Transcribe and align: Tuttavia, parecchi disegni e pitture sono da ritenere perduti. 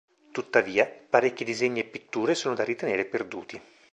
Tuttavia, 0.31 0.87
parecchi 0.87 1.43
disegni 1.43 1.81
e 1.81 1.83
pitture 1.83 2.33
sono 2.33 2.55
da 2.55 2.63
ritenere 2.63 3.05
perduti. 3.05 3.61